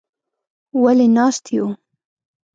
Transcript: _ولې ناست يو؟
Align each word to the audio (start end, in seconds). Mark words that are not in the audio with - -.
_ولې 0.81 1.07
ناست 1.15 1.45
يو؟ 1.55 1.65